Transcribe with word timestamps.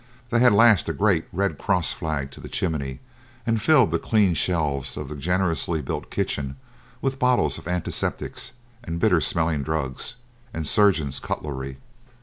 They 0.31 0.39
had 0.39 0.51
lashed 0.51 0.89
a 0.89 0.93
great 0.93 1.25
Red 1.31 1.59
Cross 1.59 1.93
flag 1.93 2.31
to 2.31 2.39
the 2.39 2.49
chimney 2.49 3.01
and 3.45 3.61
filled 3.61 3.91
the 3.91 3.99
clean 3.99 4.33
shelves 4.33 4.97
of 4.97 5.09
the 5.09 5.15
generously 5.15 5.79
built 5.79 6.09
kitchen 6.09 6.55
with 7.03 7.19
bottles 7.19 7.59
of 7.59 7.67
antiseptics 7.67 8.53
and 8.83 8.99
bitter 8.99 9.21
smelling 9.21 9.61
drugs 9.61 10.15
and 10.55 10.65
surgeons' 10.65 11.19
cutlery. 11.19 11.77